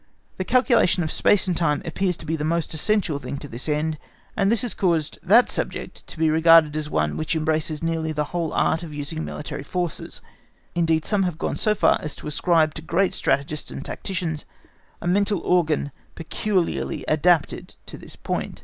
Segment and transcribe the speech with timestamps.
[0.37, 4.51] The calculation of space and time appears as the most essential thing to this end—and
[4.51, 8.51] this has caused that subject to be regarded as one which embraces nearly the whole
[8.51, 10.19] art of using military forces.
[10.73, 14.43] Indeed, some have gone so far as to ascribe to great strategists and tacticians
[15.03, 18.59] a mental organ peculiarly adapted to this point.